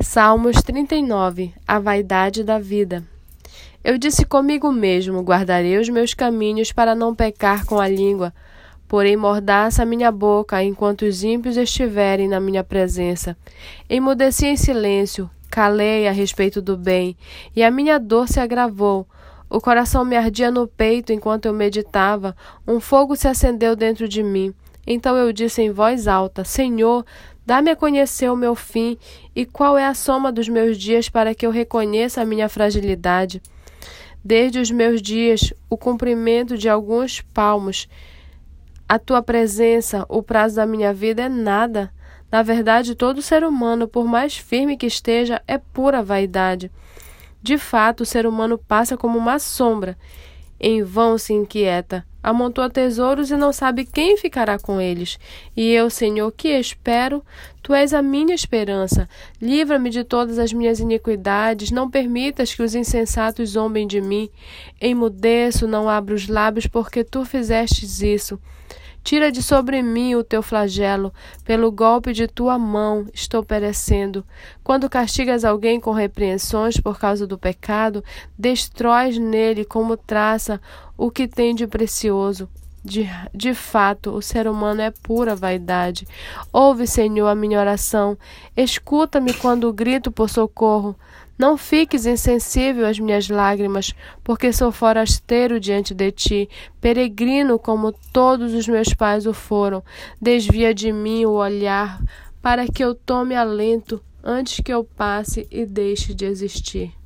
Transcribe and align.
Salmos 0.00 0.56
39 0.62 1.52
A 1.68 1.78
vaidade 1.78 2.42
da 2.42 2.58
vida. 2.58 3.04
Eu 3.84 3.98
disse 3.98 4.24
comigo 4.24 4.72
mesmo: 4.72 5.22
guardarei 5.22 5.78
os 5.78 5.88
meus 5.90 6.12
caminhos 6.14 6.72
para 6.72 6.94
não 6.94 7.14
pecar 7.14 7.66
com 7.66 7.78
a 7.78 7.86
língua. 7.86 8.34
Porém, 8.88 9.16
mordaça 9.16 9.82
a 9.82 9.86
minha 9.86 10.10
boca 10.10 10.62
enquanto 10.62 11.02
os 11.02 11.22
ímpios 11.22 11.56
estiverem 11.56 12.26
na 12.26 12.40
minha 12.40 12.64
presença. 12.64 13.36
Emudeci 13.88 14.46
em 14.46 14.56
silêncio, 14.56 15.30
calei 15.50 16.08
a 16.08 16.12
respeito 16.12 16.60
do 16.60 16.76
bem, 16.76 17.16
e 17.54 17.62
a 17.62 17.70
minha 17.70 17.98
dor 17.98 18.28
se 18.28 18.40
agravou. 18.40 19.06
O 19.48 19.60
coração 19.60 20.04
me 20.04 20.16
ardia 20.16 20.50
no 20.50 20.66
peito 20.66 21.12
enquanto 21.12 21.46
eu 21.46 21.52
meditava, 21.52 22.34
um 22.66 22.80
fogo 22.80 23.14
se 23.14 23.28
acendeu 23.28 23.76
dentro 23.76 24.08
de 24.08 24.22
mim. 24.22 24.54
Então 24.86 25.16
eu 25.16 25.32
disse 25.32 25.62
em 25.62 25.70
voz 25.70 26.08
alta: 26.08 26.44
Senhor, 26.44 27.04
Dá-me 27.44 27.70
a 27.70 27.76
conhecer 27.76 28.30
o 28.30 28.36
meu 28.36 28.54
fim 28.54 28.96
e 29.34 29.44
qual 29.44 29.76
é 29.76 29.84
a 29.84 29.94
soma 29.94 30.30
dos 30.30 30.48
meus 30.48 30.78
dias 30.78 31.08
para 31.08 31.34
que 31.34 31.44
eu 31.44 31.50
reconheça 31.50 32.20
a 32.22 32.24
minha 32.24 32.48
fragilidade. 32.48 33.42
Desde 34.24 34.60
os 34.60 34.70
meus 34.70 35.02
dias, 35.02 35.52
o 35.68 35.76
comprimento 35.76 36.56
de 36.56 36.68
alguns 36.68 37.20
palmos, 37.20 37.88
a 38.88 38.96
tua 38.98 39.20
presença, 39.20 40.06
o 40.08 40.22
prazo 40.22 40.56
da 40.56 40.66
minha 40.66 40.94
vida 40.94 41.22
é 41.22 41.28
nada. 41.28 41.92
Na 42.30 42.42
verdade, 42.42 42.94
todo 42.94 43.20
ser 43.20 43.42
humano, 43.42 43.88
por 43.88 44.06
mais 44.06 44.36
firme 44.36 44.76
que 44.76 44.86
esteja, 44.86 45.42
é 45.48 45.58
pura 45.58 46.02
vaidade. 46.02 46.70
De 47.42 47.58
fato, 47.58 48.02
o 48.02 48.06
ser 48.06 48.24
humano 48.24 48.56
passa 48.56 48.96
como 48.96 49.18
uma 49.18 49.40
sombra. 49.40 49.98
Em 50.60 50.84
vão 50.84 51.18
se 51.18 51.32
inquieta 51.32 52.06
amontoa 52.22 52.70
tesouros 52.70 53.30
e 53.30 53.36
não 53.36 53.52
sabe 53.52 53.84
quem 53.84 54.16
ficará 54.16 54.58
com 54.58 54.80
eles. 54.80 55.18
E 55.56 55.70
eu, 55.70 55.90
Senhor, 55.90 56.30
que 56.32 56.48
espero, 56.48 57.24
tu 57.62 57.74
és 57.74 57.92
a 57.92 58.00
minha 58.00 58.34
esperança. 58.34 59.08
Livra-me 59.40 59.90
de 59.90 60.04
todas 60.04 60.38
as 60.38 60.52
minhas 60.52 60.78
iniquidades, 60.78 61.70
não 61.70 61.90
permitas 61.90 62.54
que 62.54 62.62
os 62.62 62.74
insensatos 62.74 63.50
zombem 63.50 63.86
de 63.86 64.00
mim. 64.00 64.28
Emudeço, 64.80 65.66
não 65.66 65.88
abro 65.88 66.14
os 66.14 66.28
lábios, 66.28 66.66
porque 66.66 67.02
tu 67.02 67.24
fizestes 67.24 68.00
isso. 68.00 68.38
Tira 69.04 69.32
de 69.32 69.42
sobre 69.42 69.82
mim 69.82 70.14
o 70.14 70.22
teu 70.22 70.42
flagelo, 70.42 71.12
pelo 71.44 71.72
golpe 71.72 72.12
de 72.12 72.28
tua 72.28 72.56
mão 72.56 73.06
estou 73.12 73.42
perecendo. 73.42 74.24
Quando 74.62 74.88
castigas 74.88 75.44
alguém 75.44 75.80
com 75.80 75.90
repreensões 75.90 76.78
por 76.78 76.98
causa 77.00 77.26
do 77.26 77.36
pecado, 77.36 78.04
destróis 78.38 79.18
nele 79.18 79.64
como 79.64 79.96
traça 79.96 80.60
o 81.02 81.10
que 81.10 81.26
tem 81.26 81.52
de 81.52 81.66
precioso. 81.66 82.48
De, 82.84 83.08
de 83.34 83.54
fato, 83.54 84.10
o 84.10 84.22
ser 84.22 84.46
humano 84.46 84.82
é 84.82 84.92
pura 84.92 85.34
vaidade. 85.34 86.06
Ouve, 86.52 86.86
Senhor, 86.86 87.26
a 87.26 87.34
minha 87.34 87.58
oração. 87.58 88.16
Escuta-me 88.56 89.34
quando 89.34 89.72
grito 89.72 90.12
por 90.12 90.30
socorro. 90.30 90.94
Não 91.36 91.56
fiques 91.56 92.06
insensível 92.06 92.86
às 92.86 93.00
minhas 93.00 93.28
lágrimas, 93.28 93.92
porque 94.22 94.52
sou 94.52 94.70
forasteiro 94.70 95.58
diante 95.58 95.92
de 95.92 96.12
ti, 96.12 96.48
peregrino 96.80 97.58
como 97.58 97.92
todos 98.12 98.54
os 98.54 98.68
meus 98.68 98.94
pais 98.94 99.26
o 99.26 99.34
foram. 99.34 99.82
Desvia 100.20 100.72
de 100.72 100.92
mim 100.92 101.24
o 101.24 101.32
olhar, 101.32 102.00
para 102.40 102.68
que 102.68 102.84
eu 102.84 102.94
tome 102.94 103.34
alento 103.34 104.00
antes 104.22 104.60
que 104.60 104.72
eu 104.72 104.84
passe 104.84 105.48
e 105.50 105.66
deixe 105.66 106.14
de 106.14 106.26
existir. 106.26 107.01